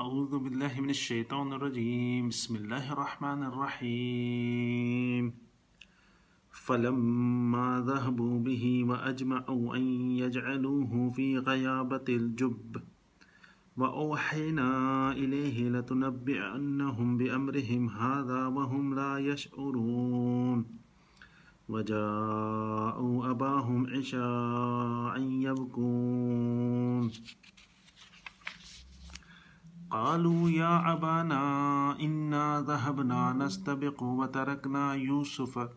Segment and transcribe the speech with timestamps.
[0.00, 5.24] أعوذ بالله من الشيطان الرجيم بسم الله الرحمن الرحيم
[6.64, 9.82] فلما ذهبوا به وأجمعوا أن
[10.22, 12.72] يجعلوه في غيابة الجب
[13.76, 14.70] وأوحينا
[15.22, 20.58] إليه لتنبئنهم بأمرهم هذا وهم لا يشعرون
[21.72, 25.16] وجاءوا أباهم عشاء
[25.46, 27.04] يبكون
[29.92, 31.40] قالوا يا أبانا
[32.00, 35.68] إنا ذهبنا نستبق وتركنا يوسف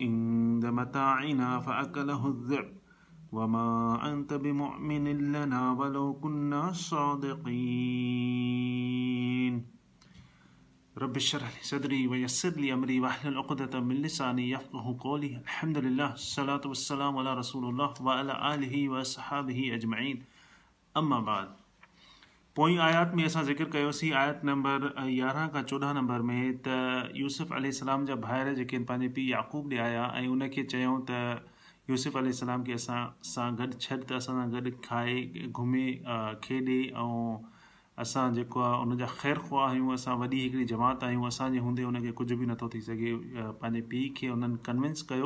[0.00, 2.72] عند متاعنا فأكله الذئب
[3.32, 3.64] وما
[4.12, 9.66] أنت بمؤمن لنا ولو كنا صادقين
[10.98, 16.12] رب اشرح لي صدري ويسر لي أمري واحلل عقدة من لساني يفقه قولي الحمد لله
[16.12, 20.22] الصلاة والسلام على رسول الله وعلى آله وأصحابه أجمعين
[20.96, 21.63] أما بعد
[22.56, 26.70] پوئی آیات میں اب ذکر کیا سی آیات نمبر یارہ کا چودہ نمبر میں تو
[27.16, 32.28] یوسف علی السلام جا باہر جکے پانے پی یعقوب دے آیا ان کے چوسف علیہ
[32.28, 32.86] السلام کے اص
[33.78, 35.16] چھا گئے کھائے
[35.56, 37.38] گھمے اور
[38.04, 38.42] اصا جو
[38.90, 43.80] ان خیر خواہ ہوں اب ویڑی جماعت آیا اے ہوں ان کے کچھ بھی نتے
[43.88, 45.22] پی ان کنوینس کر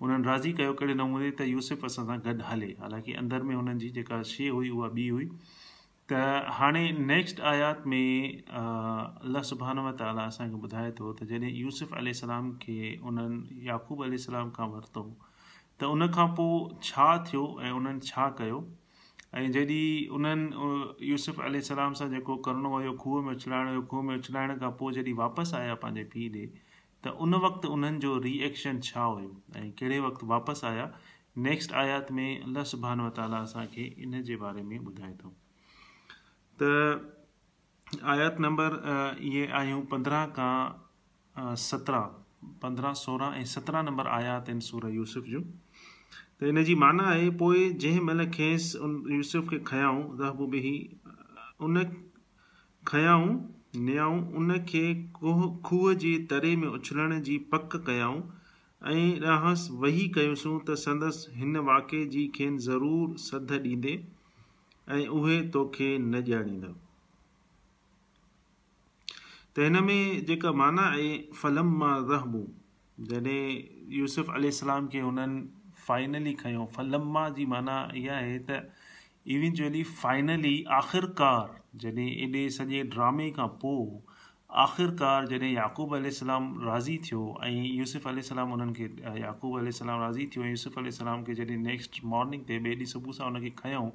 [0.00, 4.22] انہیں راضی کیا کہڑے نو یوسف اب گلے حالانکہ اندر میں ان کی جی جا
[4.34, 5.08] شی وہ ہوئی
[6.12, 6.14] त
[6.52, 8.40] हाणे नेक्स्ट आयात में
[9.34, 11.82] लहबानुवताला असांखे ॿुधाए थो त जॾहिं यूस
[12.22, 12.76] अलाम खे
[13.10, 15.02] उन्हनि याक़ूबलाम खां वरितो
[15.80, 18.58] त उनखां पोइ छा थियो ऐं उन्हनि छा कयो
[19.40, 24.56] ऐं जॾहिं उन्हनि यूसुफ़लाम सां जेको करणो हुयो खूह में उछलाइणो हुयो खूह में उछलाइण
[24.64, 26.46] खां पोइ जॾहिं वापसि आया पंहिंजे पीउ ॾे
[27.04, 30.90] त उन वक़्तु उन्हनि जो रिएक्शन छा हुयो ऐं कहिड़े वक़्तु वापसि आया
[31.48, 35.34] नैक्स्ट आयात में लहबानुवताला असांखे इन जे बारे में ॿुधाए थो
[36.64, 38.74] आयत नंबर
[39.28, 45.40] इहे आहियूं पंद्रहं खां सत्रहं पंद्रहं सोरहं ऐं सत्रहं नंबर आयात आहिनि सूर यूसुफ जो
[45.46, 50.74] त हिन जी माना आहे पोइ जंहिं महिल खेसि उन यूसुफ खे खयऊं रही
[51.68, 51.82] उन
[52.92, 53.34] खयांऊं
[53.88, 54.84] नियाऊं उन खे
[55.18, 58.22] खूह खूह जे तरे में उछलण जी पक कयाऊं
[58.94, 63.96] ऐं रहसि वेही कयूंसूं त संदसि हिन वाके जी खेनि ज़रूरु सद ॾींदे
[64.90, 66.72] ऐं उहे तोखे न ॼाणींदव
[69.56, 71.10] त हिन में जेका माना आहे
[71.42, 72.40] फलम मां रहबू
[73.10, 74.48] जॾहिं यूसुफ अल
[74.92, 75.46] खे हुननि
[75.86, 78.62] फाइनली खयो फलम मां जी माना इहा आहे त
[79.36, 81.54] इवेंचुअली फाइनली आख़िरकार
[81.84, 83.86] जॾहिं एॾे सॼे ड्रामे खां पोइ
[84.64, 90.44] आख़िरकार जॾहिं याक़ूब याक़ूबलाम राज़ी थियो ऐं यूसुफ यूस उन्हनि खे याकूब अलाम राज़ी थियो
[90.44, 93.90] ऐं यूसुफ़लाम खे जॾहिं नेक्स्ट मॉर्निंग ते ॿिए ॾींहुं सुबुह सां हुनखे खयऊं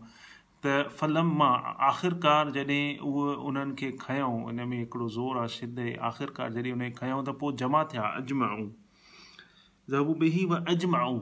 [0.65, 0.69] त
[0.99, 1.49] फलम मां
[1.87, 5.79] आख़िरकार जॾहिं उहो उन्हनि खे खयऊं इन में हिकिड़ो ज़ोर आहे शिद
[6.09, 11.19] आख़िरकार जॾहिं उन खे खयऊं त पोइ जमा थिया अजमाऊं त हू ॿी उहा अजमाऊं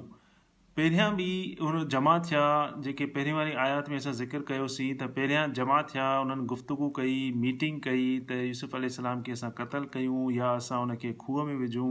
[0.79, 1.27] पहिरियां बि
[1.69, 2.45] उन जमा थिया
[2.87, 7.19] जेके पहिरीं वारी आयात में असां ज़िक्र कयोसीं त पहिरियां जमा थिया उन्हनि गुफ़्तगु कई
[7.43, 11.89] मीटिंग कई त यूसुफ़लाम खे असां क़तलु कयूं या असां उनखे खूह में विझूं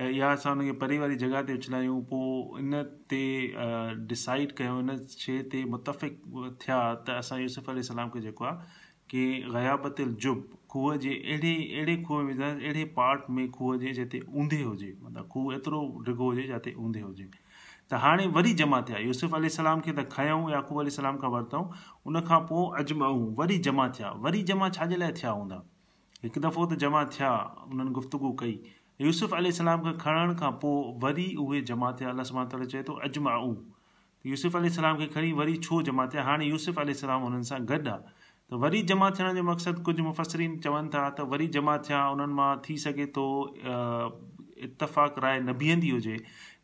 [0.00, 3.20] या असां हुनखे परे वारी जॻह ते अचिंदा आहियूं पोइ इन ते
[4.08, 6.14] डिसाइड कयो इन शइ ते मुतफ़िक़
[6.64, 8.56] थिया त असां यूसुफ अली सलाम खे जेको आहे
[9.10, 9.24] की
[9.54, 14.20] ग़यापतिल जुब खूह जे अहिड़े अहिड़े खूह में विझंदा अहिड़े पार्ट में खूह जे जिते
[14.42, 17.28] ऊंधे हुजे मतिलबु खूह एतिरो ढिघो हुजे जिते ऊंधे हुजे
[17.90, 21.30] त हाणे वरी जमा थिया यूसुफ अली सलाम खे त खयऊं याकूब अली सलाम खां
[21.38, 21.66] वरितऊं
[22.12, 25.62] उनखां पोइ अजमाऊं वरी जमा थिया वरी जमा छाजे लाइ थिया हूंदा
[26.28, 27.32] हिकु दफ़ो त जमा थिया
[27.68, 28.56] उन्हनि गुफ़्तगु कई
[29.00, 32.12] यूसुफ यूसुफ़लाम खे खणण खां पोइ वरी उहे जमा थिया
[32.52, 33.50] ताला चए थो अजमाऊ
[34.28, 37.58] यूसुफ यूस अलाम खे खणी वरी छो जमा थिया हाणे यूसुफ यूसुफ़ल सलाम हुननि सां
[37.72, 38.14] गॾु आहे
[38.50, 42.34] त वरी जमा थियण जो मक़सदु कुझु मुफ़सरीन चवनि था त वरी जमा थिया उन्हनि
[42.40, 43.26] मां थी सघे थो
[43.66, 46.16] इतफ़ाक़ राय न बीहंदी हुजे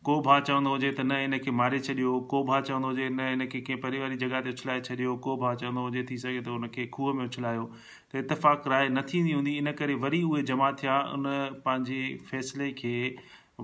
[0.05, 3.47] को भाउ चवंदो हुजे त न इन खे मारे छॾियो को भाउ चवंदो हुजे न
[3.51, 6.87] खे कंहिं परिवारी जॻह ते उछलाए छॾियो को भाउ चवंदो हुजे थी सघे थो उनखे
[6.97, 7.67] खूह में उछलायो
[8.13, 11.25] त इतफ़ाक़ राय न थींदी हूंदी इन करे वरी उहे जमा थिया उन
[11.69, 12.01] पंहिंजे
[12.31, 12.95] फ़ैसिले खे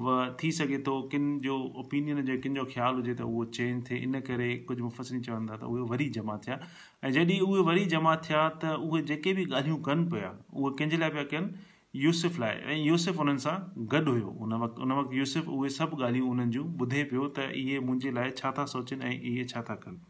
[0.05, 3.83] व थी सघे थो किन जो ओपिनियन हुजे किन जो ख़्यालु हुजे त उहो चेंज
[3.91, 6.61] थिए इन करे कुझु मुफ़सिरी चवंदा त उहे वरी जमा थिया
[7.05, 11.03] ऐं जॾहिं उहे वरी जमा थिया त उहे जेके बि ॻाल्हियूं कनि पिया उहे कंहिंजे
[11.07, 13.53] लाइ पिया कनि यूसुफ़ लाइ ऐं यूसुफ़ उन्हनि सां
[13.93, 17.47] गॾु हुयो उन वक़्तु उन वक़्तु यूसुफ़ उहे सभु ॻाल्हियूं उन्हनि जूं ॿुधे पियो त
[17.61, 20.01] इहे मुंहिंजे लाइ छा था सोचनि ऐं इहे छा था कनि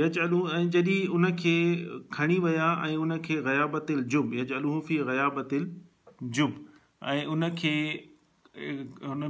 [0.00, 1.56] यच अलू ऐं जॾहिं उनखे
[2.16, 5.70] खणी विया ऐं उनखे गयाबतिल जुब यच अलू फी गयाबतिल
[6.38, 6.54] जुब
[7.12, 7.74] ऐं उनखे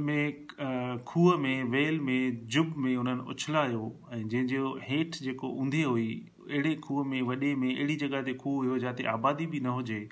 [0.07, 6.07] में खूह में वेल में जुब में उन्हनि उछलायो ऐं जंहिंजो हेठि जेको ऊंधे हुई
[6.49, 10.07] अहिड़े खूह में वॾे में अहिड़ी जॻह ते खूह हुयो जिते आबादी बि न हुजे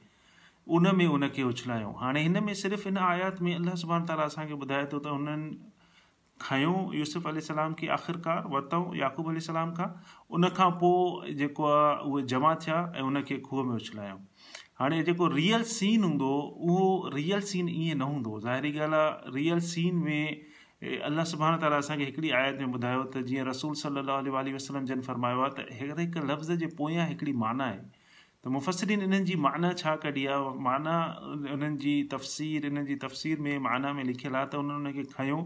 [0.74, 4.54] उन में उनखे उछलायो हाणे हिन में सिर्फ़ु हिन आयात में अलाह सुबान ताला असांखे
[4.54, 5.58] ॿुधाए थो त हुननि
[6.42, 9.88] खयो यूसुफ अली सलाम खे आख़िरकार वरितऊं याक़ूब अली सलाम खां
[10.40, 14.16] उनखां पोइ जेको आहे उहे जमा थिया ऐं उन खे खूह में उछलायो
[14.80, 16.30] हाणे जेको रियल सीन हूंदो
[16.70, 21.78] उहो रियल सीन ईअं न हूंदो ज़ाहिरी ॻाल्हि आहे रियल सीन में अलाह सुभाणे ताला
[21.86, 26.00] असांखे हिकिड़ी आयत में ॿुधायो त जीअं रसूल सलाहु वसलम जन फरमायो आहे त हर
[26.06, 27.95] हिकु लफ़्ज़ जे पोयां हिकिड़ी माना आहे
[28.46, 30.92] त मुफ़सरीन इन्हनि जी माना छा कढी आहे माना
[31.36, 35.40] उन्हनि जी तफ़सीर इन्हनि जी तफ़सीर में माना में लिखियलु आहे त उन्हनि हुनखे खयों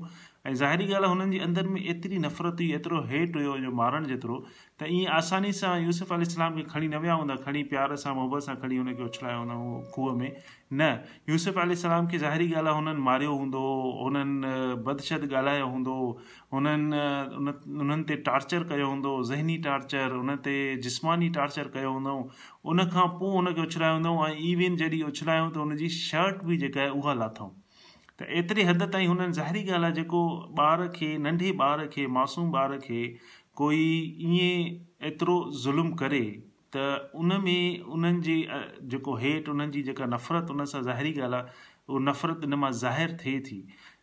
[0.48, 3.72] ऐं ज़ाहिरी ॻाल्हि आहे हुननि जे अंदरि में एतिरी नफ़रत हुई एतिरो हेठि हुयो जो
[3.84, 4.42] मारण जेतिरो
[4.80, 8.16] त ईअं आसानी सां यूसुफ़ अल इस्लाम खे खणी न विया हूंदा खणी प्यार सां
[8.20, 9.62] मोहबत सां खणी हुनखे खे उछलायो हुन
[9.96, 10.32] खूह में
[10.72, 10.88] न
[11.30, 13.62] यूसुफ़ अल सलाम खे ज़ाहिरी ॻाल्हि आहे हुननि मारियो हूंदो
[14.02, 14.50] हुननि
[14.88, 15.96] बदशद ॻाल्हायो हूंदो
[16.56, 17.00] हुननि
[17.38, 17.48] उन
[17.86, 20.54] उन्हनि ते टार्चर कयो हूंदो ज़हनी टार्चर हुन ते
[20.88, 22.14] जिस्मानी टार्चर कयो हूंदो
[22.74, 26.92] उनखां पोइ हुनखे उछलायो हूंदो ऐं इविन जॾहिं उछलायूं त हुनजी शर्ट बि जेका आहे
[27.02, 27.50] उहा लाथऊं
[28.20, 30.22] त एतिरी हद ताईं हुननि ज़ाहिरी ॻाल्हि आहे जेको
[30.68, 33.02] ॿार खे नंढे ॿार खे मासूम ॿार खे
[33.64, 33.82] कोई
[34.34, 36.24] ईअं एतिरो ज़ुल्म करे
[36.76, 38.34] त उन में उन्हनि जी
[38.90, 41.48] जेको हेठि उन्हनि जी जेका नफ़रत उन सां ज़ाहिरी ॻाल्हि आहे
[41.94, 43.58] उहो नफ़रत इन मां ज़ाहिरु थिए थी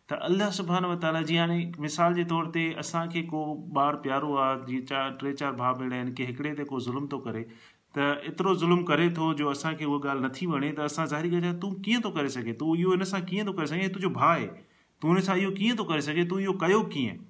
[0.09, 3.43] त अलाह सुभाणे वताला जीअं हाणे मिसाल जे तौर ते असांखे को
[3.79, 7.07] ॿारु प्यारो आहे जीअं चारि टे चारि भाउ भेण आहिनि की हिकिड़े ते को ज़ुल्म
[7.15, 7.43] थो करे
[7.97, 11.53] त एतिरो ज़ुल्म करे थो जो असांखे उहा ॻाल्हि नथी वणे त असां ज़ाहिरी ॻाल्हि
[11.65, 14.29] तूं कीअं थो करे सघे तूं इहो हिन सां कीअं थो करे सघे तुंहिंजो भाउ
[14.39, 14.47] आहे
[15.01, 17.25] तूं हिन सां इहो कीअं थो करे सघे तूं इहो कयो कीअं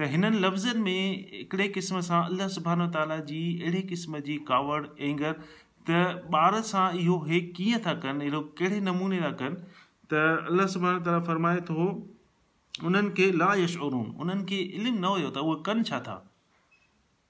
[0.00, 4.80] त हिननि लफ़्ज़नि में हिकिड़े क़िस्म सां अलाह सुबाना ताला जी अहिड़े क़िस्म जी कावड़
[5.08, 5.32] एंगर
[5.90, 5.98] त
[6.38, 9.62] ॿार सां इहो हे कीअं था कनि अहिड़ो कहिड़े नमूने था कनि
[10.14, 10.24] त
[10.54, 11.86] अलाह सुबानो ताला फ़रमाए थो
[12.90, 16.18] उन्हनि खे ला यशरून उन्हनि खे इल्मु न हुयो त उहे कनि छा था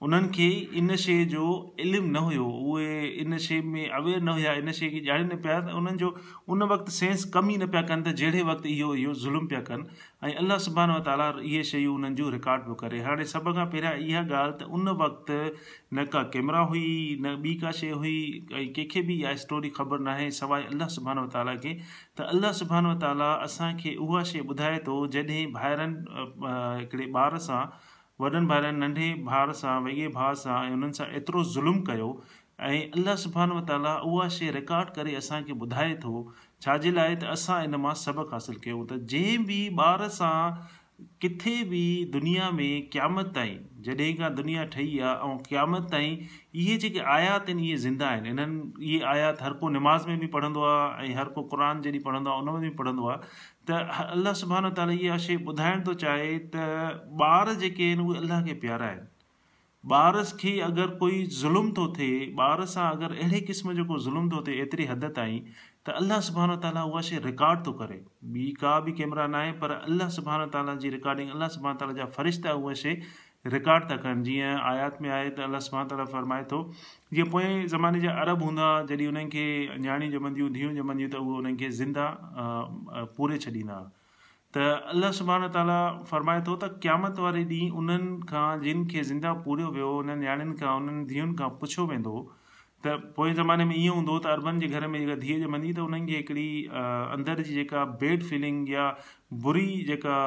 [0.05, 0.47] उन्हनि खे
[0.79, 1.43] इन शइ जो
[1.81, 5.37] इल्मु न हुयो उहे इन शइ में अवेयर न हुया इन शइ खे ॼाणे न
[5.45, 6.09] पिया त उन्हनि जो
[6.55, 9.61] उन वक़्तु सेंस कम ई न पिया कनि त जहिड़े वक़्तु इहो इहो ज़ुल्म पिया
[9.69, 9.97] कनि
[10.29, 13.65] ऐं अलाह सुबान व ताला इहे शयूं उन्हनि जूं रिकॉड पियो करे हाणे सभ खां
[13.73, 15.39] पहिरियां इहा ॻाल्हि त उन वक़्तु
[15.97, 16.85] न का कैमरा हुई
[17.25, 18.21] न ॿी का शइ हुई
[18.53, 22.55] ऐं कंहिंखे बि इहा स्टोरी ख़बर न आहे सवाइ अलाह सुबान ताला खे त अलाह
[22.61, 27.65] सुबान व ताला असांखे उहा शइ ॿुधाए थो जॾहिं ॿाहिरनि हिकिड़े ॿार सां
[28.21, 32.05] वॾनि ॿारनि नंढे भाउ सां वॻे भाउ सां ऐं उन्हनि सां एतिरो ज़ुल्म कयो
[32.67, 36.13] ऐं अलाह सुबानताला उहा शइ रिकॉड करे असांखे ॿुधाए थो
[36.67, 39.57] छाजे लाइ त असां इन मां सबक़ु हासिलु कयूं त जंहिं बि
[39.87, 40.33] ॿार सां
[41.23, 41.79] किथे बि
[42.13, 43.57] दुनिया में क़यामत ताईं
[43.87, 46.15] जॾहिं खां दुनिया ठही आहे ऐं क़यामत ताईं
[46.61, 50.31] इहे जेके आयात आहिनि इहे ज़िंदा आहिनि इन्हनि इहे आयात हर को निमाज़ में बि
[50.37, 53.29] पढ़ंदो आहे ऐं हर को क़ुर जॾहिं पढ़ंदो आहे उन में बि पढ़ंदो आहे
[53.69, 53.77] त
[54.15, 56.65] अलाह सुबानो ताली इहा शइ ॿुधाइण थो चाहे त
[57.27, 59.07] ॿार जेके आहिनि उहे अलाह खे प्यारा आहिनि
[59.95, 64.31] ॿार खे अगरि कोई ज़ुल्म थो थिए ॿार सां अगरि अहिड़े क़िस्म जो को ज़ुल्म
[64.35, 65.39] थो थिए एतिरी हद ताईं
[65.87, 67.99] त अलाह सुबानो تو उहा शइ रिकॉर्ड थो करे
[68.37, 72.11] ॿी का बि कैमरा नाहे पर अलाह सुबाना ताला जी रिकॉर्डिंग अलाह सुबाना ताला जा
[72.19, 72.95] फ़रिश्ता उहा शइ
[73.53, 76.57] रिकार्ड था कनि जीअं आयात में आहे त अलाह सुभाणे ताला फ़रमाए थो
[77.13, 79.43] जीअं पोएं ज़माने जा अरब हूंदा जॾहिं उन्हनि खे
[79.83, 82.05] नियाणियूं ॼमंदियूं धीअरूं ॼमंदियूं त उहे उन्हनि खे ज़िंदा
[83.17, 83.77] पूरे छॾींदा
[84.57, 84.63] त
[84.95, 85.77] अलाह सुभाणे ताला
[86.13, 90.57] फ़रमाए थो त क़यामत वारे ॾींहुं उन्हनि खां जिन खे ज़िंदा पूरियो वियो उन्हनि नियाणीनि
[90.63, 92.15] खां उन्हनि धीअनि खां पुछियो वेंदो
[92.85, 95.67] त पोइ ज़माने में ईअं हूंदो हुओ त अरबनि जे घर में जेका धीअ ॼमंदी
[95.69, 96.49] हुई त उन्हनि जी हिकिड़ी
[97.15, 98.83] अंदरि जी जेका बेड फीलिंग या
[99.45, 100.17] बुरी जेका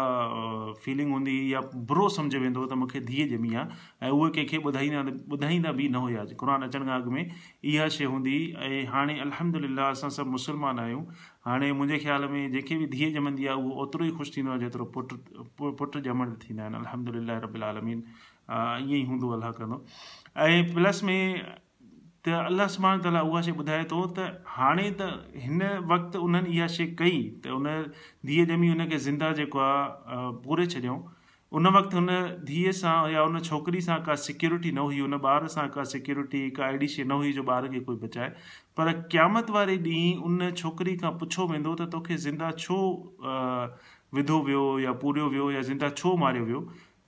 [0.86, 1.60] फीलिंग हूंदी हुई या
[1.92, 5.02] बुरो सम्झो वेंदो त मूंखे धीअ ॼमी आहे ऐं उहे कंहिंखे ॿुधाईंदा
[5.36, 9.20] ॿुधाईंदा बि न हुया क़ुर अचण खां अॻु में इहा शइ हूंदी हुई ऐं हाणे
[9.90, 11.04] असां सभु मुस्लमान आहियूं
[11.50, 14.60] हाणे मुंहिंजे ख़्याल में जेके बि धीअ ॼमंदी आहे उहो ओतिरो ई ख़ुशि थींदो आहे
[14.66, 15.16] जेतिरो पुटु
[15.78, 19.80] पुटु ॼमण थींदा आहिनि अलहमदिला रबल आलमीन ईअं ई हूंदो अलाह कंदो
[20.50, 21.18] ऐं प्लस में
[22.26, 25.10] त अलाह सुभाणे ताला उहा शइ ॿुधाए थो त हाणे त
[25.42, 27.68] हिन वक़्तु उन्हनि इहा शइ कई त उन
[28.30, 30.96] धीअ ॼमी हुनखे ज़िंदा जेको आहे पूरे छॾियऊं
[31.60, 32.08] उन वक़्तु हुन
[32.48, 36.42] धीअ सां या उन छोकिरी सां का सिक्योरिटी न हुई हुन ॿार सां का सिक्योरिटी
[36.58, 38.28] का अहिड़ी शइ न हुई जो ॿार खे कोई बचाए
[38.80, 42.80] पर क़यामत वारे ॾींहुं उन छोकिरी खां पुछियो वेंदो त तोखे ज़िंदा छो
[44.16, 46.60] विधो वियो या पूरियो वियो या ज़िंदा छो मारियो वियो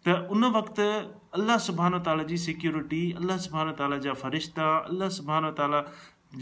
[0.09, 0.85] त उन वक़्तु
[1.38, 5.83] अलाह सुबाना ताला जी सिक्योरिटी अलाह सुबाना ताला जा फ़रिश्ता अलाह सुबानो ताला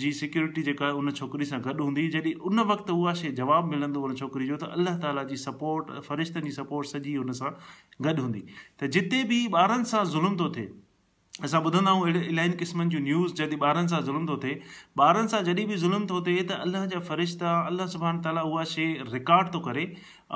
[0.02, 4.02] जी सिक्योरिटी जेका उन छोकिरी सां गॾु हूंदी जॾहिं उन वक़्तु उहा शइ जवाबु मिलंदो
[4.10, 7.50] उन छोकिरी जो त अलाह ताला जी सपोट फ़रिश्तनि जी सपोट सॼी हुन सां
[8.08, 10.70] गॾु हूंदी त जिते बि ॿारनि सां ज़ुल्म थो थिए
[11.44, 14.54] असां ॿुधंदा आहियूं अहिड़े इलाही क़िस्मनि जूं न्यूज़ जॾहिं ॿारनि सां ज़ुल्म थो थिए
[15.08, 18.64] ॿारनि सां जॾहिं बि ज़ुल्म थो थिए त अलाह जा फ़रिश्ता अलाह सुबहान ताला उहा
[18.70, 19.84] शइ रिकॉड थो करे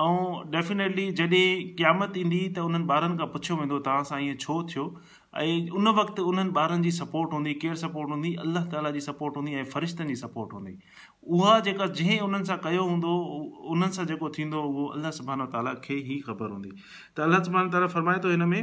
[0.02, 0.12] ऐं
[0.52, 1.48] डेफिनेटली जॾहिं
[1.80, 4.84] क़यामत ईंदी त उन्हनि ॿारनि खां पुछियो वेंदो तव्हां सां ईअं छो थियो
[5.42, 9.42] ऐं उन वक़्तु उन्हनि ॿारनि जी सपोर्ट हूंदी केरु सपोर्ट हूंदी अलाह ताला जी सपोर्ट
[9.42, 10.76] हूंदी ऐं फ़रिश्तनि जी सपोर्ट हूंदी
[11.40, 13.18] उहा जेका जंहिं उन्हनि सां कयो हूंदो
[13.74, 17.76] उन्हनि सां जेको थींदो उहो अलाह सबहाना ताला खे ई ख़बर हूंदी त अलाह सुबाना
[17.76, 18.62] ताला फ़रमाए थो हिन में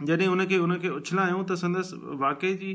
[0.00, 2.68] जॾहिं हुन खे हुनखे उछलायूं त संदसि वाके जी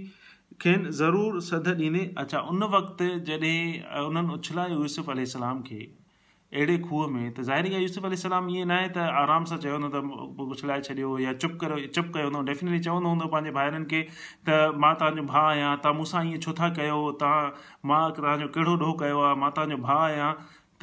[0.64, 4.98] खेनि ज़रूरु सद ॾींदे अच्छा उन वक़्तु जॾहिं उन्हनि उछलायो यूस
[5.40, 9.50] अलाम खे अहिड़े खूह में त ज़ाहिरी ॻाल्हि यूसुफ अलाम ईअं न आहे त आराम
[9.52, 13.56] सां चवंदो त उछलाए छॾियो या चुप कयो चुप कयो हूंदो डैफिनेटली चवंदो हूंदो पंहिंजे
[13.60, 14.06] भाइरनि खे
[14.50, 17.52] त मां तव्हांजो भाउ आहियां तव्हां मूंसां ईअं छो था कयो तव्हां
[17.92, 20.34] मां तव्हांजो कहिड़ो ॾोह कयो आहे मां तव्हांजो भाउ आहियां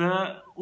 [0.00, 0.14] त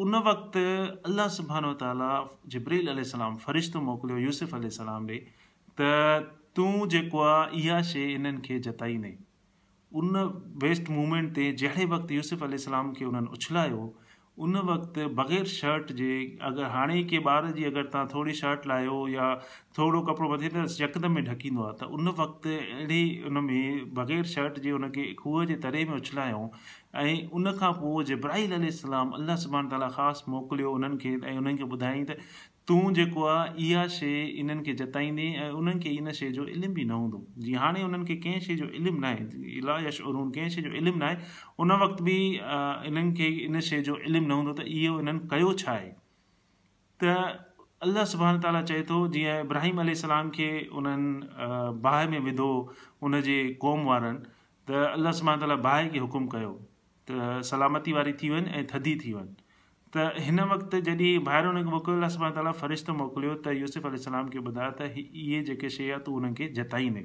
[0.05, 0.65] उन वक़्तु
[1.11, 2.13] अलाह सुबानो ताला
[2.55, 5.21] जिबरीलाम फ़रिश थो मोकिलियो यूसुफ़ी सलाम ॾे
[5.81, 5.85] त
[6.57, 9.13] तूं जेको आहे इहा शइ इन्हनि खे जताईंदे
[10.01, 10.23] उन
[10.63, 13.81] वेस्ट मूमेंट ते जहिड़े वक़्तु यूसुफ अलाम खे उन्हनि उछलायो
[14.45, 16.07] उन वक़्तु बग़ैर शर्ट जे
[16.49, 19.27] अगरि हाणे के ॿार जी अगरि तव्हां थोरी शर्ट लाहियो या
[19.77, 23.01] थोरो कपिड़ो त यकदम में ढकींदो आहे त उन वक़्तु अहिड़ी
[23.31, 26.41] उन में बग़ैर शर्ट जे उनखे खूह जे तरे में उछलायो
[27.03, 31.61] ऐं उन खां पोइ जब्राहिल अलाम अलाह सुभाणे ताला ख़ासि मोकिलियो उन्हनि खे ऐं उन्हनि
[31.63, 32.19] खे ॿुधाईं त
[32.67, 36.73] तूं जेको आहे इहा शइ इन्हनि खे जताईंदे ऐं उन्हनि खे इन शइ जो इल्मु
[36.75, 39.99] बि न हूंदो जीअं हाणे उन्हनि खे कंहिं शइ जो इल्मु न आहे इलाही यश
[40.11, 41.17] अरून कंहिं शइ जो इल्मु न आहे
[41.65, 42.15] उन वक़्तु बि
[42.91, 45.91] इन्हनि खे इन शइ जो इल्मु न हूंदो त इहो इन्हनि कयो छा आहे
[47.03, 47.19] त
[47.89, 49.91] अलाह सुबहान ताला चए थो जीअं इब्राहिम अल
[50.39, 50.49] खे
[50.83, 51.45] उन्हनि
[51.87, 52.49] बाहि में विधो
[53.09, 54.35] उनजे क़ौम वारनि
[54.71, 56.55] त अलाह ताला बाहि खे हुकुम कयो
[57.11, 57.21] त
[57.55, 59.27] सलामती वारी थी वञ ऐं थधी थी वञ
[59.95, 64.39] त हिन वक़्तु जॾहिं ॿाहिरि हुनखे मोकिलियो अलाह ताला फ़रिश्तो मोकिलियो त यूसुफ यूसुफ़लाम खे
[64.39, 67.03] ॿुधायो त इहे जेके शइ आहे तूं हुननि खे जताईंदे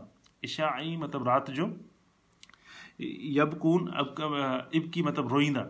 [0.50, 1.68] इशा ऐं मतिलबु राति जो
[3.40, 3.92] यब कोन
[4.80, 5.66] इबकी मतिलबु रोईंदा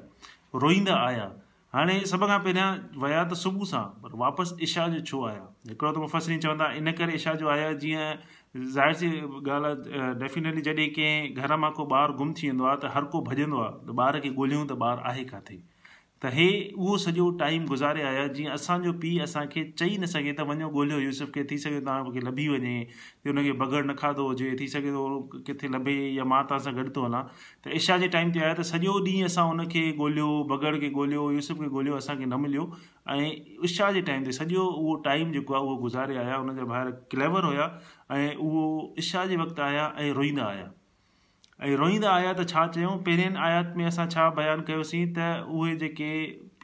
[0.65, 1.29] रोईंदा आया
[1.77, 2.71] हाणे सभ खां पहिरियां
[3.05, 6.93] विया त सुबुह सां पर वापसि इशा जो छो आया हिकिड़ो त मुफ़सरी चवंदा इन
[7.03, 11.87] करे इशा जो आया जीअं ज़ाहिर सी ॻाल्हि आहे डेफिनेटली जॾहिं कंहिं घर मां को
[12.01, 15.09] ॿारु गुम थी वेंदो आहे त हर को भॼंदो आहे ॿारु खे ॻोल्हियूं त ॿारु
[15.13, 15.57] आहे किथे
[16.25, 16.45] त हे
[16.79, 21.01] उहो सॼो टाइम गुज़ारे आया जीअं असांजो पीउ असांखे चई न सघे त वञो ॻोल्हियो
[21.01, 24.93] यूसुफ खे थी सघे तव्हांखे लभी वञे की हुनखे बगड़ न खाधो हुजे थी सघे
[24.95, 27.23] थो किथे लभे या मां तव्हां सां गॾु थो हलां
[27.65, 31.29] त इर्षा जे टाइम ते आया त सॼो ॾींहुं असां हुनखे ॻोल्हियो बगड़ खे ॻोल्हियो
[31.37, 32.67] यूसुफ खे ॻोल्हियो असांखे न मिलियो
[33.17, 33.29] ऐं
[33.69, 36.97] उर्षा जे टाइम ते सॼो उहो टाइम जेको आहे उहो गुज़ारे आया हुनजा जा ॿाहिरि
[37.17, 37.71] क्लैवर हुया
[38.19, 38.65] ऐं उहो
[39.05, 40.69] इर्षा जे वक़्तु आया ऐं रोईंदा आया
[41.65, 45.29] ऐं रोईंदा आया त छा चयूं पहिरियनि आयात में असां छा बयानु कयोसीं त
[45.61, 46.09] उहे जेके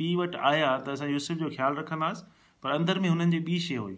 [0.00, 2.26] पीउ वटि आया त असां यूस जो ख़्यालु रखंदासीं
[2.66, 3.96] पर अंदर में हुननि जी ॿी शइ हुई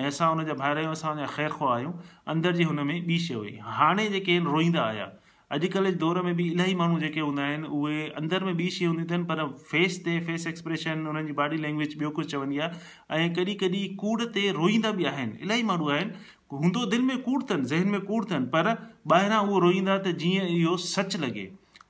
[0.00, 1.92] ऐं असां हुन जा ॿाहिरि जा ख़ैर ख़ैखो आहियूं
[2.34, 5.08] अंदरि जी हुन में ॿी शइ हुई हाणे जेके आहिनि रोईंदा आया
[5.56, 8.84] अॼुकल्ह जे दौर में बि इलाही माण्हू जेके हूंदा आहिनि उहे अंदरि में ॿी शइ
[8.86, 13.22] हूंदियूं अथनि पर फेस ते फेस एक्सप्रेशन हुननि जी बॉडी लैंग्वेज ॿियो कुझु चवंदी आहे
[13.24, 17.42] ऐं कॾहिं कॾहिं कूड़ ते रोईंदा बि आहिनि इलाही माण्हू आहिनि हूंदो दिलि में कूड़
[17.42, 18.66] अथनि ज़हन में कूड़ अथनि पर
[19.12, 21.42] ॿाहिरां उहो रोईंदा त जीअं इहो सच लॻे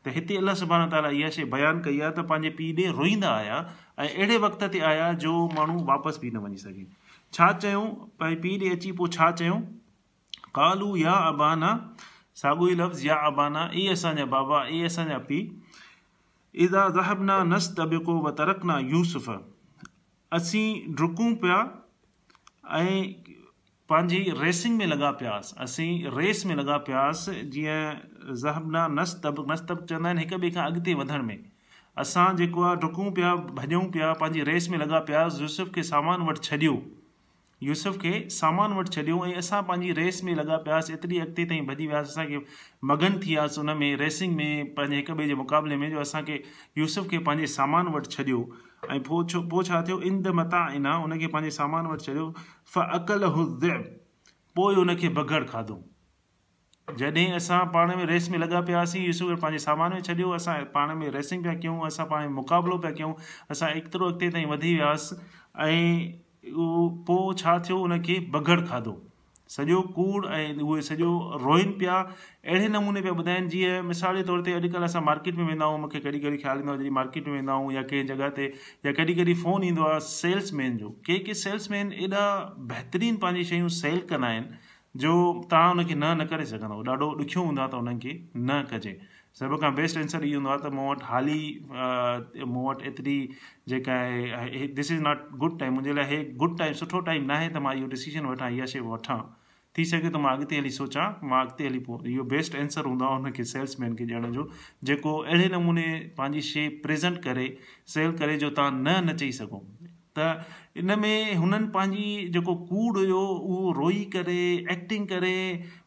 [0.04, 3.30] त हिते अलाह सुभाणे ताला इहा शइ बयानु कई आहे त पंहिंजे पीउ ॾे रोईंदा
[3.42, 3.58] आया
[3.98, 6.86] ऐं अहिड़े वक़्त ते आया जो माण्हू वापसि बि न वञी सघे
[7.38, 7.86] छा चयूं
[8.22, 9.60] पई पीउ ॾे अची पोइ छा चयूं
[10.60, 11.72] कालू या अबाना
[12.42, 15.80] साॻु ई लफ़्ज़ या अबाना ई असांजा बाबा ई असांजा पीउ
[16.66, 19.30] इदा ज़हबना नस तबिको व तरकना यूसुफ़
[20.36, 20.68] असीं
[21.00, 21.58] डुकूं पिया
[22.78, 23.27] ऐं
[23.88, 25.84] پانجی ریسنگ میں لگا پیاس اسی
[26.16, 30.32] ریس میں لگا پیاس جیسے زبن نستب نست تب چند ایک
[30.64, 31.36] اگتے ودھن میں
[32.02, 33.08] اصان جو ڈکوں
[33.54, 36.74] بھجوں پیا پیاں ریس میں لگا پیاس یوسف کے سامان وٹ وڈیو
[37.68, 42.14] یوسف کے سامان وٹ چڈی اصان پانے ریس میں لگا پیاس ایتری اگتے بھجی ویاس
[42.28, 42.38] کے
[42.92, 46.38] مگن تھیس ان میں ریسنگ میں مقابلے میں جو اصان کے
[46.76, 48.32] یوسف کے پانے سامان وٹ وڈی
[48.92, 52.26] ऐं पोइ छो पोइ छा थियो इंद मता आइना उनखे पंहिंजे सामान वटि छॾियो
[52.74, 53.82] फ अकल हुजैब
[54.56, 55.82] पोइ हुनखे बघर खाधो
[56.98, 61.08] जॾहिं असां पाण में रेस में लॻा पियासीं पंहिंजे सामान में छॾियो असां पाण में
[61.16, 63.12] रेसिंग पिया कयूं असां पाण में मुक़ाबलो पिया कयूं
[63.54, 65.18] असां एकतिरो अॻिते ताईं वधी वियासीं
[65.68, 68.16] ऐं उहो पोइ छा थियो उनखे
[68.70, 68.96] खाधो
[69.50, 71.06] सॼो कूड़ ऐं उहे सॼो
[71.42, 75.44] रोइनि पिया अहिड़े नमूने पिया ॿुधाइनि जीअं मिसाल जे तौर ते अॼुकल्ह असां मार्केट में
[75.52, 78.06] वेंदा आहियूं मूंखे कॾहिं कॾहिं ख़्यालु ईंदो आहे जॾहिं मार्केट में वेंदा आहियूं या कंहिं
[78.10, 78.48] जॻह ते
[78.88, 82.24] या कॾहिं कॾहिं फ़ोन ईंदो आहे सेल्समैन जो के के सेल्समैन एॾा
[82.74, 85.14] बहितरीन पंहिंजी शयूं सेल कंदा आहिनि जो
[85.54, 88.18] तव्हां हुनखे न न करे सघंदव ॾाढो ॾुखियो हूंदो आहे त हुननि खे
[88.52, 88.94] न कजे
[89.40, 91.40] सभ खां बेस्ट आंसर इहो हूंदो आहे त मूं वटि हाली
[92.52, 93.16] मूं वटि एतिरी
[93.74, 93.98] जेका
[94.42, 97.50] आहे this is not good time मुंहिंजे लाइ हे गुड टाइम सुठो टाइम न आहे
[97.58, 99.20] त मां इहो डिसीज़न वठां इहा शइ वठां
[99.78, 103.04] थी सघे त मां अॻिते हली सोचां मां अॻिते हली पोइ इहो बेस्ट एंसर हूंदो
[103.08, 104.48] आहे हुनखे सेल्समैन खे ॾियण जो
[104.90, 105.86] जेको अहिड़े नमूने
[106.18, 107.46] पंहिंजी शइ प्रेज़ेंट करे
[107.94, 109.60] सेल करे जो तव्हां न न चई सघो
[110.18, 110.26] त
[110.78, 113.20] इन में हुननि पंहिंजी जेको कूड़ हुयो
[113.50, 114.38] उहो रोई करे
[114.72, 115.34] एक्टिंग करे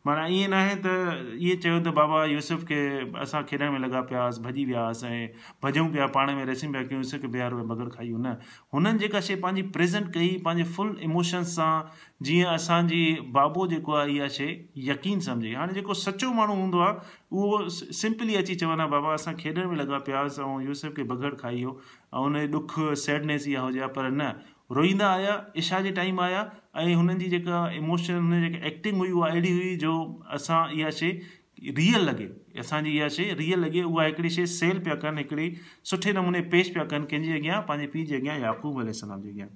[0.05, 2.79] माना ईअं न आहे त इहे चयो त बाबा यूसुफ खे
[3.23, 5.27] असां खेॾण में लॻा पियासीं भॼी वियासीं ऐं
[5.63, 8.35] भॼूं पिया पाण में रसियूं पिया कयूं सिख बिहार में मगर खाई हुयूं न
[8.73, 11.71] हुननि जेका शइ पंहिंजी प्रेज़ेंट कई पंहिंजे फुल इमोशन्स सां
[12.29, 13.03] जीअं असांजी
[13.39, 14.55] बाबो जेको आहे इहा शइ
[14.91, 17.67] यकीन सम्झे हाणे जेको सचो माण्हू हूंदो आहे उहो
[18.03, 21.75] सिंपली अची चवंदा बाबा असां खेॾण में लॻा पियासीं ऐं यूसुफ खे बगड़ खाई हुओ
[21.77, 24.31] ऐं हुनजी ॾुखु सैडनेस इहा हुजे हा पर न
[24.75, 26.41] रोईंदा आया इशा जे टाइम आया
[26.81, 29.93] ऐं हुननि जी जेका इमोशन जी जेका एक्टिंग हुई उहा अहिड़ी हुई जो
[30.37, 31.11] असां इहा शइ
[31.79, 32.27] रियल लॻे
[32.63, 35.47] असांजी इहा शइ रियल लॻे उहा हिकिड़ी शइ सेल पिया कनि हिकिड़ी
[35.91, 39.49] सुठे नमूने पेश पिया कनि कंहिंजे अॻियां पंहिंजे पीउ जे अॻियां याक़ूब अल जे अॻियां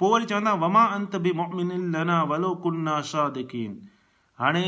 [0.00, 3.28] पोइ वरी चवंदा वमा अंत बि अंता वलो कुना शा
[4.44, 4.64] हाणे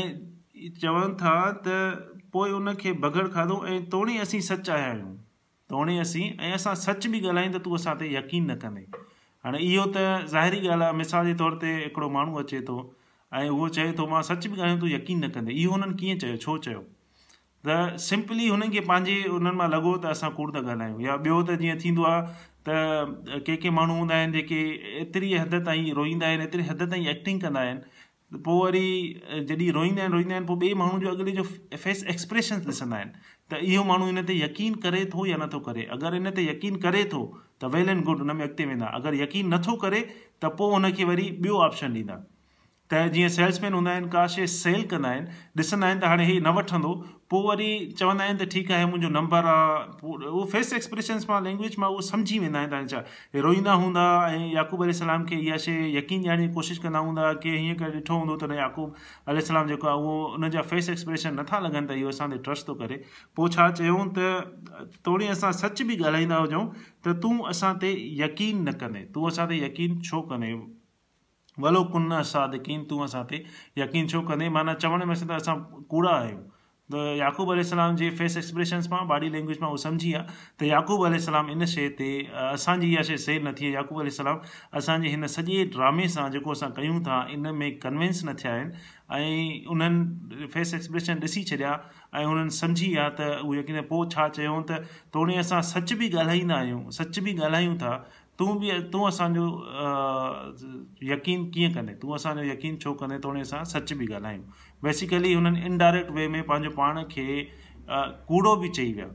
[0.83, 1.35] चवनि था
[1.67, 5.13] त पोइ उनखे भगड़ खाधो ऐं तोड़े असीं सच आया आहियूं
[5.75, 9.07] तोड़े असीं ऐं असां सच बि ॻाल्हाईंदा त तूं असां ते यकीन न कंदे
[9.43, 9.97] हाणे इहो त
[10.31, 12.77] ज़ाहिरी ॻाल्हि आहे मिसाल जे तौर ते हिकिड़ो माण्हू अचे थो
[13.41, 16.17] ऐं उहो चए थो मां सच बि ॻाल्हियूं तूं यकीन न कंदे इहो हुननि कीअं
[16.23, 16.81] चयो छो चयो
[17.67, 17.77] त
[18.07, 21.57] सिंपली हुननि खे पंहिंजे उन्हनि मां लॻो त असां कूड़ था ॻाल्हायूं या ॿियो त
[21.63, 22.33] जीअं थींदो आहे
[22.71, 24.59] त के के माण्हू हूंदा आहिनि जेके
[25.05, 27.97] एतिरी हद ताईं रोईंदा आहिनि एतिरी हद ताईं एक्टिंग कंदा आहिनि
[28.33, 31.45] त पोइ वरी जॾहिं रोईंदा आहिनि रोईंदा आहिनि पोइ ॿिए माण्हू जो अॻिले जो
[31.85, 33.13] फेस एक्सप्रेशन ॾिसंदा आहिनि
[33.53, 36.75] त इहो माण्हू हिन ते यकीन करे थो या नथो करे अगरि हिन ते यकीन
[36.87, 37.21] करे थो
[37.61, 41.09] त वेल एंड गुड हुन में अॻिते वेंदा अगरि यकीन नथो करे त पोइ हुनखे
[41.13, 42.17] वरी ॿियो ऑप्शन ॾींदा
[42.91, 45.25] त जीअं सेल्समैन हूंदा आहिनि का शइ सेल कंदा आहिनि
[45.61, 46.93] ॾिसंदा आहिनि त हाणे हीउ न वठंदो
[47.33, 47.67] पोइ वरी
[47.99, 52.01] चवंदा आहिनि त ठीकु आहे मुंहिंजो नंबर आहे उहो फेस एक्सप्रेशन्स मां लैंग्वेज मां उहो
[52.07, 56.25] सम्झी वेंदा आहिनि तव्हांजा छा रोईंदा हूंदा ऐं याकूब अली सलाम खे इहा शइ यकीन
[56.31, 58.95] ॾियण जी कोशिशि कंदा हूंदा की हीअं करे ॾिठो हूंदो त याकूब
[59.35, 62.67] अली सलाम जेको आहे उहो उन फेस एक्सप्रेशन नथा लॻनि त इहो असां ते ट्रस्ट
[62.71, 62.99] थो करे
[63.41, 66.65] पोइ छा चयूं त थोरी असां सच बि ॻाल्हाईंदा हुजऊं
[67.09, 70.53] त तूं असां ते यकीन न कंदे तूं असां ते यकीन छो कंदे
[71.61, 73.43] वलो कुन असांतीन तूं असां ते
[73.77, 75.55] यकीन छो कंदे माना चवण में त असां
[75.91, 76.41] कूड़ा आहियूं
[76.91, 80.21] त याक़ूब अल सलाम जे फेस एक्सप्रेशन मां बॉडी लैंग्वेज मां उहा सम्झी विया
[80.59, 82.07] त यकूबल सलाम इन शइ ते
[82.45, 84.37] असांजी इहा शइ न थी आहे याक़ूब अल सलाम
[84.79, 88.71] असांजे हिन सॼे ड्रामे सां जेको असां कयूं था इन में कन्विंस न थिया आहिनि
[89.11, 91.77] ऐं उन्हनि फेस एक्सप्रेशन ॾिसी छॾिया
[92.13, 93.29] ऐं उन्हनि सम्झी आहे त
[93.59, 94.81] यकीन पोइ छा चयऊं त
[95.17, 97.87] थोरी असां सच बि ॻाल्हाईंदा आहियूं
[98.39, 99.45] तूं बि तूं असांजो
[101.07, 104.43] यकीन कीअं कंदे तूं असांजो यकीन छो कंदे त उन सां सच बि ॻाल्हायूं
[104.87, 107.25] बेसिकली हुननि इनडायरेक्ट वे में पंहिंजो पाण खे
[108.31, 109.09] कूड़ो बि चई विया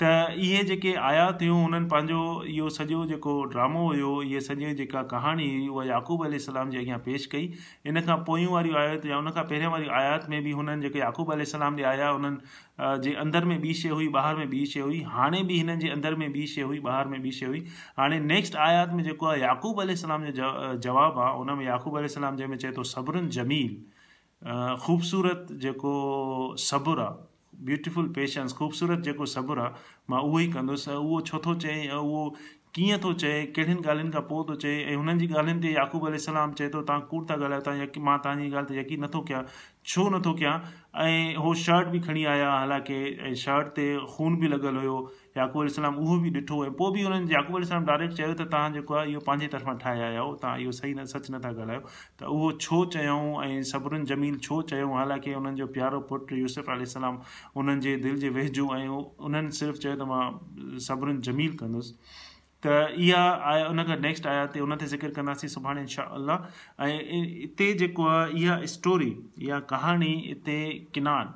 [0.00, 0.06] تو
[0.40, 3.02] یہ آیات ہو سو
[3.52, 7.26] ڈرامو ہو یہ سجی جا کہ کہانی ہوئی وہ یعقوب علیہ السلام کے اگیا پیش
[7.28, 7.50] کئی
[7.84, 12.10] انی آیات ان پہ آیات میں بھی ان کے یاقوب علیہ السلام دے آیا
[13.22, 16.28] اندر میں بی شے ہوئی باہر میں ہوئی ہانے بھی ان کے اندر میں
[16.64, 17.64] ہوئی باہر میں ہوئی
[17.98, 19.04] ہانے نیکسٹ آیات میں
[19.38, 20.24] یعقوب علیہ السلام
[20.82, 23.76] جواب ہے ان میں یعقوب علیہ السلام جی میں چے تو صبر جمیل
[24.86, 25.72] خوبصورت جو
[26.70, 27.08] صبر آ
[27.66, 29.68] بیوٹیفل پیشنس خوبصورت جو صبر ہے
[30.08, 30.76] میں وہی کدو
[31.26, 32.30] چھو تو چائے اور وہ
[32.72, 39.42] کتنے غال چائے اور ان یاقوب علیہ السلام چائے تو گاؤں میں یقین نت کیا
[39.90, 40.58] छो नथो कयां
[41.04, 42.94] ऐं उहो शर्ट बि खणी आया हालांकि
[43.28, 44.92] ऐं शर्ट ते ख़ून बि लॻियल हुयो
[45.38, 48.72] याकू अलाम उहो बि ॾिठो ऐं पोइ बि उन्हनि याकूब अल डायरेक्ट चयो त तव्हां
[48.72, 51.82] जेको आहे इहो पंहिंजे तरफ़ां ठाहे आया आहियो तव्हां इहो सही न सच नथा ॻाल्हायो
[52.20, 56.70] त उहो छो चयूं ऐं सभुनि जमील छो चयऊं हालांकि हुननि जो प्यारो पुटु यूसुफ
[56.78, 62.18] अलाम जे दिलि जे वेझो ऐं उन्हनि सिर्फ़ु चयो त मां सभु जमील कंदुसि
[62.62, 62.68] تو
[63.00, 65.46] یہ آیا ان نیکسٹ آیا ان ذکر کر
[65.88, 66.82] شاء اللہ
[68.62, 69.12] اسٹوری
[69.46, 70.60] یہاں کہانی اتنے
[70.92, 71.26] کینان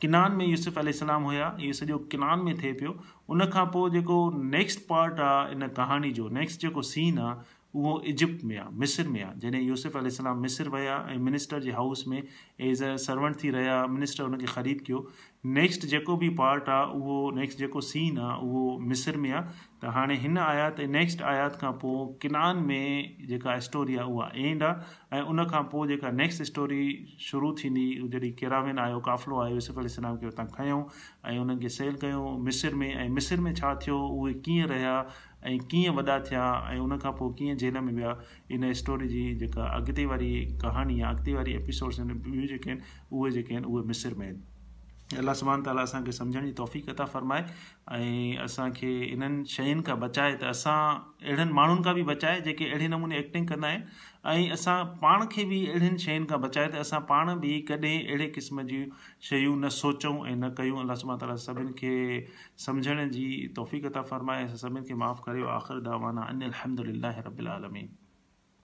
[0.00, 2.86] کینان میں یوسف علیہ السلام ہوا یہ سجی کینان میں تے پی
[3.28, 9.96] انہوں نیکسٹ پارٹ آہان جو نیکسٹ سین آجپٹ میں آ مصر میں آ جن یوسف
[9.96, 10.76] علیہ السلام مصر و
[11.24, 12.20] منسٹر کے ہاؤس میں
[12.68, 14.96] ایز ا سروینٹ رہا منسٹر ان کے خرید کیا
[15.46, 19.42] नेक्स्ट जेको बि पार्ट आहे उहो नेक्स्ट जेको सीन आहे उहो मिसिर में आहे
[19.82, 24.30] त हाणे हिन आयात ऐं नैक्स्ट आयात खां पोइ किनान में जेका स्टोरी आहे उहा
[24.36, 26.80] एंड आहे ऐं उनखां पोइ जेका नेक्स्ट स्टोरी
[27.26, 30.82] शुरू थींदी जॾहिं किरावेन आयो काफ़िलो आयो इस्लाम खे हुतां खयों
[31.34, 34.96] ऐं उन्हनि खे सेल कयूं मिसिर में ऐं मिसिर में छा थियो उहे कीअं रहिया
[35.46, 38.18] ऐं कीअं वॾा थिया ऐं उनखां पोइ कीअं जेल में विया
[38.58, 40.34] इन स्टोरी जी जेका अॻिते वारी
[40.68, 42.78] कहाणी आहे अॻिते वारी एपिसोड्स आहिनि उहे जेके
[43.54, 44.42] आहिनि उहे मिसिर में आहिनि
[45.16, 47.42] अलाह समान ताला असांखे सम्झण जी तौफ़ कथा फ़रमाए
[47.98, 50.78] ऐं असांखे इन्हनि शयुनि खां बचाए त असां
[51.24, 53.84] अहिड़नि माण्हुनि खां बि बचाए जेके अहिड़े नमूने एक्टिंग कंदा आहिनि
[54.48, 58.26] ऐं असां पाण खे बि अहिड़नि शयुनि खां बचाए त असां पाण बि कॾहिं अहिड़े
[58.36, 58.84] क़िस्म जी
[59.30, 61.94] शयूं न सोचूं ऐं न कयूं अलाह समान ताला सभिनि खे
[62.66, 63.24] सम्झण जी
[63.84, 67.88] कथा फ़रमाए सभिनि खे माफ़ु कयो आख़िर दा अलदिल रबिलमी